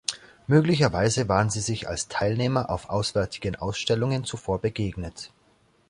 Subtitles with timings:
[0.47, 5.31] Möglicherweise waren sie sich als Teilnehmer auf auswärtigen Ausstellungen zuvor begegnet.